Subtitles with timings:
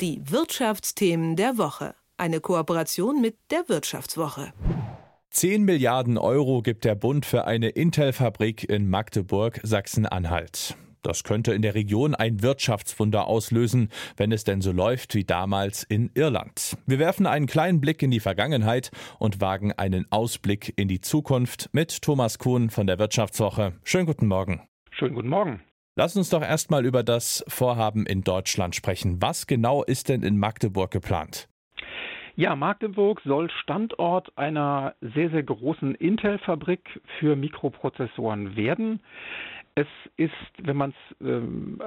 [0.00, 1.94] Die Wirtschaftsthemen der Woche.
[2.16, 4.52] Eine Kooperation mit der Wirtschaftswoche.
[5.30, 10.76] 10 Milliarden Euro gibt der Bund für eine Intel-Fabrik in Magdeburg, Sachsen-Anhalt.
[11.02, 15.84] Das könnte in der Region ein Wirtschaftswunder auslösen, wenn es denn so läuft wie damals
[15.84, 16.76] in Irland.
[16.86, 18.90] Wir werfen einen kleinen Blick in die Vergangenheit
[19.20, 23.74] und wagen einen Ausblick in die Zukunft mit Thomas Kuhn von der Wirtschaftswoche.
[23.84, 24.62] Schönen guten Morgen.
[24.90, 25.62] Schönen guten Morgen.
[25.96, 29.22] Lass uns doch erstmal über das Vorhaben in Deutschland sprechen.
[29.22, 31.48] Was genau ist denn in Magdeburg geplant?
[32.34, 39.02] Ja, Magdeburg soll Standort einer sehr, sehr großen Intel-Fabrik für Mikroprozessoren werden.
[39.76, 39.86] Es
[40.16, 41.80] ist, wenn man es ähm,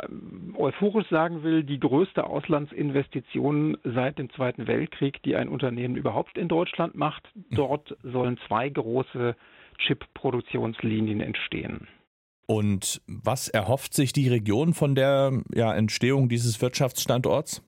[0.57, 6.47] euphorisch sagen will, die größte Auslandsinvestition seit dem Zweiten Weltkrieg, die ein Unternehmen überhaupt in
[6.47, 7.27] Deutschland macht.
[7.51, 9.35] Dort sollen zwei große
[9.79, 11.89] Chip-Produktionslinien entstehen.
[12.47, 17.61] Und was erhofft sich die Region von der ja, Entstehung dieses Wirtschaftsstandorts?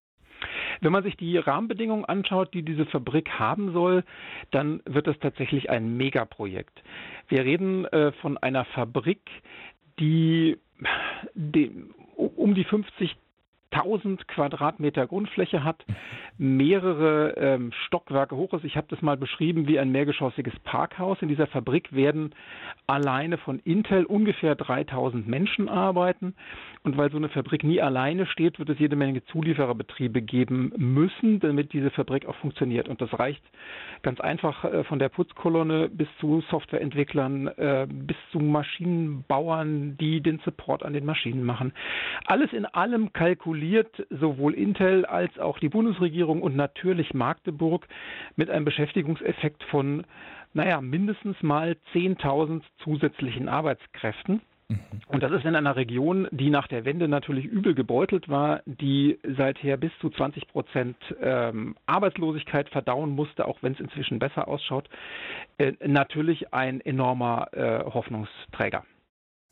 [0.81, 4.05] Wenn man sich die Rahmenbedingungen anschaut, die diese Fabrik haben soll,
[4.51, 6.81] dann wird es tatsächlich ein Megaprojekt.
[7.27, 9.29] Wir reden äh, von einer Fabrik,
[9.99, 10.57] die,
[11.33, 11.71] die
[12.15, 13.17] um die 50
[13.71, 15.85] 1000 Quadratmeter Grundfläche hat,
[16.37, 18.63] mehrere ähm, Stockwerke hoch ist.
[18.63, 21.21] Ich habe das mal beschrieben wie ein mehrgeschossiges Parkhaus.
[21.21, 22.33] In dieser Fabrik werden
[22.87, 26.33] alleine von Intel ungefähr 3000 Menschen arbeiten.
[26.83, 31.39] Und weil so eine Fabrik nie alleine steht, wird es jede Menge Zuliefererbetriebe geben müssen,
[31.39, 32.89] damit diese Fabrik auch funktioniert.
[32.89, 33.43] Und das reicht
[34.01, 40.39] ganz einfach äh, von der Putzkolonne bis zu Softwareentwicklern, äh, bis zu Maschinenbauern, die den
[40.39, 41.73] Support an den Maschinen machen.
[42.25, 43.58] Alles in allem kalkuliert
[44.09, 47.87] sowohl Intel als auch die Bundesregierung und natürlich Magdeburg
[48.35, 50.05] mit einem Beschäftigungseffekt von
[50.53, 54.41] naja, mindestens mal 10.000 zusätzlichen Arbeitskräften.
[54.67, 54.79] Mhm.
[55.07, 59.19] Und das ist in einer Region, die nach der Wende natürlich übel gebeutelt war, die
[59.37, 64.89] seither bis zu 20 Prozent ähm, Arbeitslosigkeit verdauen musste, auch wenn es inzwischen besser ausschaut,
[65.57, 68.83] äh, natürlich ein enormer äh, Hoffnungsträger.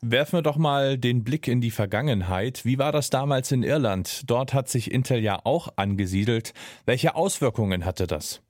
[0.00, 2.64] Werfen wir doch mal den Blick in die Vergangenheit.
[2.64, 4.30] Wie war das damals in Irland?
[4.30, 6.54] Dort hat sich Intel ja auch angesiedelt.
[6.86, 8.40] Welche Auswirkungen hatte das?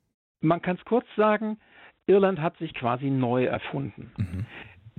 [0.43, 1.59] Man kann es kurz sagen,
[2.07, 4.13] Irland hat sich quasi neu erfunden.
[4.19, 4.47] Mhm.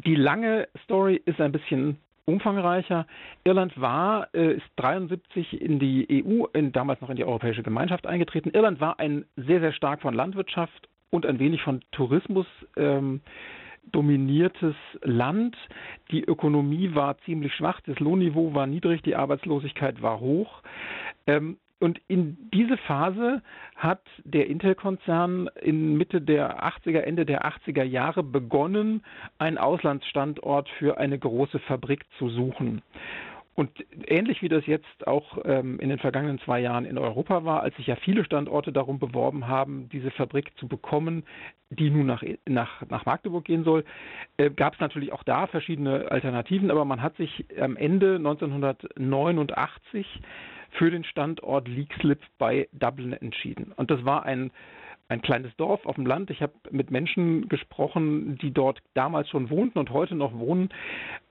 [0.05, 3.05] Die lange Story ist ein bisschen umfangreicher.
[3.43, 8.07] Irland war, äh, ist 73 in die EU, in, damals noch in die Europäische Gemeinschaft
[8.07, 8.49] eingetreten.
[8.53, 13.21] Irland war ein sehr, sehr stark von Landwirtschaft und ein wenig von Tourismus ähm,
[13.91, 15.55] dominiertes Land.
[16.11, 20.61] Die Ökonomie war ziemlich schwach, das Lohnniveau war niedrig, die Arbeitslosigkeit war hoch.
[21.27, 23.41] Ähm, und in diese Phase
[23.75, 29.01] hat der Intel-Konzern in Mitte der 80er, Ende der 80er Jahre begonnen,
[29.37, 32.81] einen Auslandsstandort für eine große Fabrik zu suchen.
[33.59, 37.61] Und ähnlich wie das jetzt auch ähm, in den vergangenen zwei Jahren in Europa war,
[37.61, 41.25] als sich ja viele Standorte darum beworben haben, diese Fabrik zu bekommen,
[41.69, 43.83] die nun nach, nach, nach Magdeburg gehen soll,
[44.37, 50.07] äh, gab es natürlich auch da verschiedene Alternativen, aber man hat sich am Ende 1989
[50.69, 53.73] für den Standort Leakslip bei Dublin entschieden.
[53.75, 54.51] Und das war ein
[55.09, 56.29] ein kleines Dorf auf dem Land.
[56.29, 60.69] Ich habe mit Menschen gesprochen, die dort damals schon wohnten und heute noch wohnen.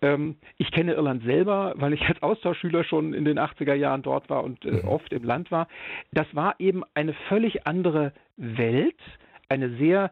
[0.02, 4.28] Ähm, ich kenne Irland selber, weil ich als Austauschschüler schon in den 80er Jahren dort
[4.28, 4.88] war und äh, mhm.
[4.88, 5.68] oft im Land war.
[6.12, 8.98] Das war eben eine völlig andere Welt,
[9.48, 10.10] eine sehr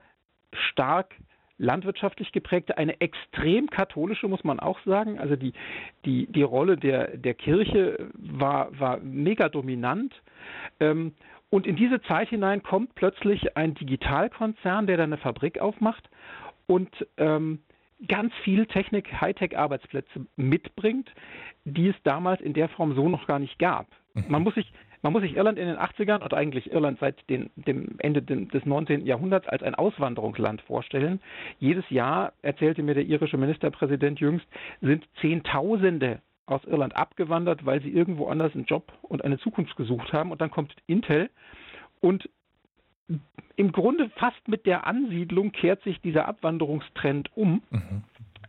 [0.53, 1.15] stark
[1.59, 5.19] landwirtschaftlich geprägte, eine extrem katholische, muss man auch sagen.
[5.19, 5.55] Also die,
[6.05, 10.15] die, die Rolle der, der Kirche war, war mega dominant.
[10.81, 11.15] Ähm,
[11.50, 16.08] und in diese Zeit hinein kommt plötzlich ein Digitalkonzern, der da eine Fabrik aufmacht
[16.66, 17.60] und ähm,
[18.08, 21.10] ganz viel Technik, Hightech-Arbeitsplätze mitbringt,
[21.64, 23.86] die es damals in der Form so noch gar nicht gab.
[24.14, 24.24] Mhm.
[24.28, 27.50] Man muss sich man muss sich Irland in den 80ern und eigentlich Irland seit den,
[27.54, 29.06] dem Ende des 19.
[29.06, 31.20] Jahrhunderts als ein Auswanderungsland vorstellen.
[31.60, 34.46] Jedes Jahr, erzählte mir der irische Ministerpräsident jüngst,
[34.80, 40.12] sind Zehntausende aus Irland abgewandert, weil sie irgendwo anders einen Job und eine Zukunft gesucht
[40.12, 40.31] haben.
[40.31, 41.31] Und dann kommt Intel
[42.00, 42.28] und
[43.56, 47.62] im Grunde fast mit der Ansiedlung kehrt sich dieser Abwanderungstrend um.
[47.70, 48.04] Mhm.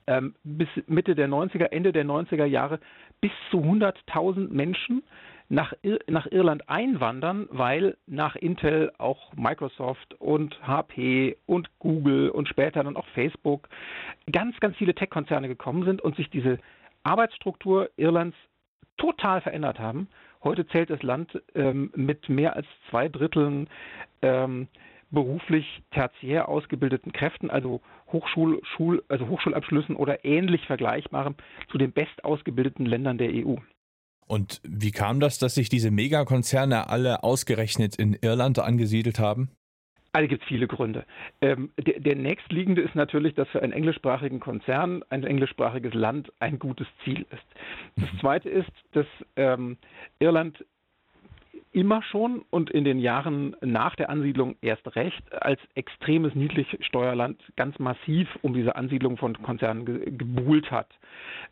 [0.10, 2.80] Ähm, bis Mitte der 90er, Ende der 90er Jahre
[3.20, 5.04] bis zu 100.000 Menschen
[5.50, 12.48] nach, Ir nach Irland einwandern, weil nach Intel auch Microsoft und HP und Google und
[12.48, 13.68] später dann auch Facebook
[14.32, 16.60] ganz, ganz viele Tech-Konzerne gekommen sind und sich diese
[17.04, 18.38] Arbeitsstruktur Irlands
[18.98, 20.08] total verändert haben.
[20.44, 23.70] Heute zählt das Land ähm, mit mehr als zwei Dritteln
[24.22, 24.68] ähm,
[25.10, 31.36] beruflich tertiär ausgebildeten Kräften, also Hochschul, Schul, also Hochschulabschlüssen oder ähnlich vergleichbarem
[31.72, 33.56] zu den bestausgebildeten Ländern der EU.
[34.28, 39.52] Und wie kam das, dass sich diese Megakonzerne alle ausgerechnet in Irland angesiedelt haben?
[40.18, 41.06] Also gibt es viele Gründe.
[41.42, 46.58] Ähm, der, der, nächstliegende ist natürlich, dass für einen englischsprachigen Konzern ein englischsprachiges Land ein
[46.58, 47.46] gutes Ziel ist.
[47.98, 48.20] Das mhm.
[48.22, 49.06] zweite ist, dass
[49.36, 49.78] ähm,
[50.18, 50.66] Irland
[51.72, 57.78] immer schon und in den Jahren nach der Ansiedlung erst recht als extremes Niedrigsteuerland ganz
[57.80, 60.88] massiv um diese Ansiedlung von Konzernen ge gebuhlt hat.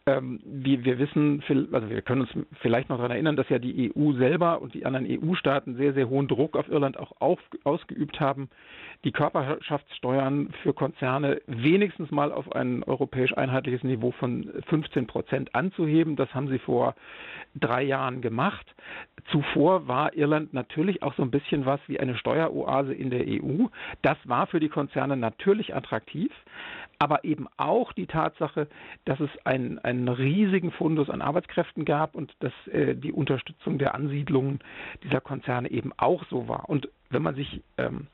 [0.06, 2.30] Ähm, wir, wir, wissen, also wir können uns
[2.62, 6.10] vielleicht noch daran erinnern, dass ja die EU selber und die anderen EU-Staaten sehr, sehr
[6.10, 8.50] hohen Druck auf Irland auch auf, ausgeübt haben,
[9.04, 16.16] die Körperschaftssteuern für Konzerne wenigstens mal auf ein europäisch einheitliches Niveau von 15 Prozent anzuheben.
[16.16, 16.96] Das haben sie vor
[17.56, 18.66] drei Jahren gemacht.
[19.32, 23.68] Zuvor war Irland natürlich auch so ein bisschen was wie eine Steueroase in der EU.
[24.02, 26.32] Das war für die Konzerne natürlich attraktiv,
[27.00, 28.68] aber eben auch die Tatsache,
[29.06, 33.96] dass es einen, einen riesigen Fundus an Arbeitskräften gab und dass äh, die Unterstützung der
[33.96, 34.60] Ansiedlungen
[35.04, 36.70] dieser Konzerne eben auch so war.
[36.70, 38.08] Und wenn man sich ähm,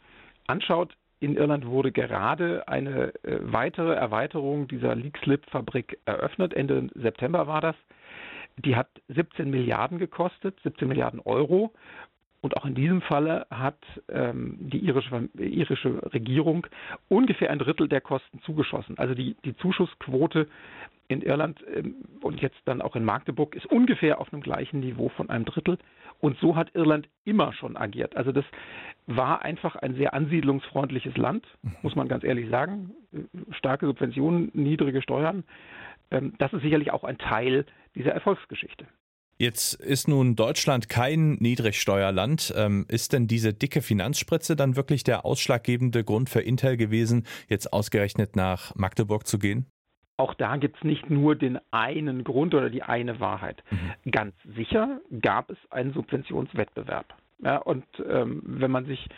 [0.47, 6.53] anschaut, in Irland wurde gerade eine äh, weitere Erweiterung dieser Leakslip-Fabrik eröffnet.
[6.53, 7.75] Ende September war das.
[8.57, 11.73] Die hat 17 Milliarden gekostet, 17 Milliarden Euro.
[12.41, 13.77] Und auch in diesem Falle hat
[14.09, 16.65] ähm, die irische, irische, Regierung
[17.07, 18.97] ungefähr ein Drittel der Kosten zugeschossen.
[18.97, 20.47] Also die, die Zuschussquote
[21.07, 25.09] in Irland ähm, und jetzt dann auch in Magdeburg ist ungefähr auf einem gleichen Niveau
[25.09, 25.77] von einem Drittel.
[26.19, 28.17] Und so hat Irland immer schon agiert.
[28.17, 28.45] Also das
[29.05, 31.45] war einfach ein sehr ansiedlungsfreundliches Land,
[31.83, 32.91] muss man ganz ehrlich sagen.
[33.51, 35.43] Starke Subventionen, niedrige Steuern.
[36.09, 37.65] Ähm, das ist sicherlich auch ein Teil
[37.95, 38.87] dieser Erfolgsgeschichte.
[39.37, 42.53] Jetzt ist nun Deutschland kein Niedrigsteuerland.
[42.55, 47.73] Ähm, ist denn diese dicke Finanzspritze dann wirklich der ausschlaggebende Grund für Intel gewesen, jetzt
[47.73, 49.65] ausgerechnet nach Magdeburg zu gehen?
[50.17, 53.63] Auch da gibt es nicht nur den einen Grund oder die eine Wahrheit.
[53.71, 54.11] Mhm.
[54.11, 57.15] Ganz sicher gab es einen Subventionswettbewerb.
[57.43, 59.09] Ja, und ähm, wenn man sich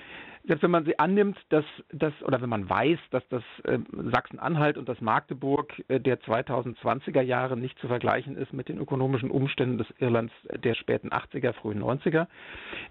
[0.45, 4.77] selbst wenn man sie annimmt, dass das oder wenn man weiß, dass das äh, Sachsen-Anhalt
[4.77, 9.77] und das Magdeburg äh, der 2020er Jahre nicht zu vergleichen ist mit den ökonomischen Umständen
[9.77, 12.27] des Irlands der späten 80er, frühen 90er.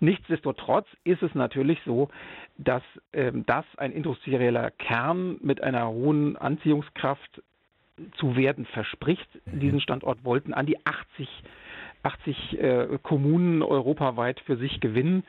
[0.00, 2.08] Nichtsdestotrotz ist es natürlich so,
[2.56, 2.82] dass
[3.12, 7.42] ähm, das ein industrieller Kern mit einer hohen Anziehungskraft
[8.16, 9.28] zu werden verspricht.
[9.44, 9.60] Mhm.
[9.60, 11.28] Diesen Standort wollten an die 80
[12.04, 15.22] 80 äh, Kommunen europaweit für sich gewinnen.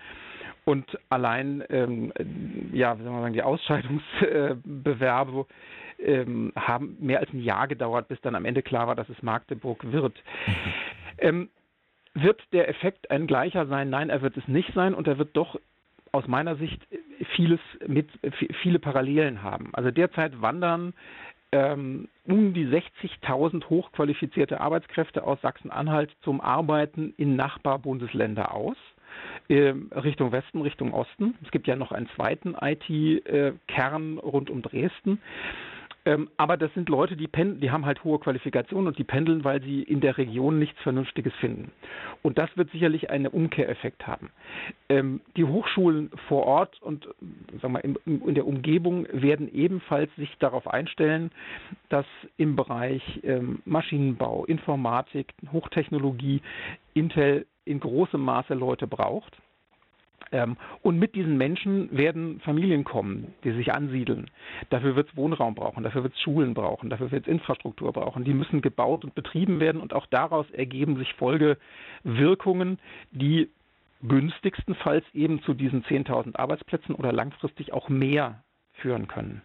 [0.65, 2.13] Und allein, ähm,
[2.71, 5.45] ja, wie soll man sagen, die Ausscheidungsbewerbe
[6.00, 9.21] ähm, haben mehr als ein Jahr gedauert, bis dann am Ende klar war, dass es
[9.21, 10.15] Magdeburg wird.
[11.18, 11.50] Ähm,
[12.13, 13.89] wird der Effekt ein gleicher sein?
[13.89, 15.60] Nein, er wird es nicht sein und er wird doch
[16.12, 16.81] aus meiner Sicht
[17.36, 18.07] vieles mit
[18.62, 19.71] viele Parallelen haben.
[19.74, 20.94] Also derzeit wandern
[21.51, 28.77] ähm, um die 60.000 hochqualifizierte Arbeitskräfte aus Sachsen-Anhalt zum Arbeiten in Nachbarbundesländer aus.
[29.50, 31.36] Ähm, Richtung Westen, Richtung Osten.
[31.44, 35.19] Es gibt ja noch einen zweiten IT-Kern rund um Dresden.
[36.06, 39.44] Ähm, aber das sind Leute, die, pendeln, die haben halt hohe Qualifikationen und die pendeln,
[39.44, 41.72] weil sie in der Region nichts Vernünftiges finden.
[42.22, 44.30] Und das wird sicherlich einen Umkehreffekt haben.
[44.90, 47.08] Ähm, die Hochschulen vor Ort und
[47.62, 51.32] sagen wir, in, in, der Umgebung werden ebenfalls sich darauf einstellen,
[51.90, 52.06] dass
[52.38, 56.42] im Bereich ähm, Maschinenbau, Informatik, Hochtechnologie
[56.94, 59.38] Intel in großem Maße Leute braucht.
[60.31, 64.30] Ähm, und mit diesen Menschen werden Familien kommen, die sich ansiedeln.
[64.70, 68.24] Dafür wird es Wohnraum brauchen, dafür wird es Schulen brauchen, dafür wird es Infrastruktur brauchen.
[68.24, 72.80] Die müssen gebaut und betrieben werden und auch daraus ergeben sich Folgewirkungen,
[73.12, 73.50] die
[74.08, 79.42] günstigstenfalls eben zu diesen 10.000 Arbeitsplätzen oder langfristig auch mehr führen können.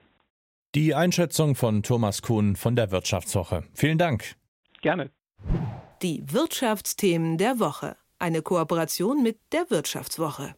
[0.74, 3.64] Die Einschätzung von Thomas Kuhn von der Wirtschaftswoche.
[3.72, 4.34] Vielen Dank.
[4.82, 5.10] Gerne.
[6.02, 7.96] Die Wirtschaftsthemen der Woche.
[8.18, 10.54] Eine Kooperation mit der Wirtschaftswoche.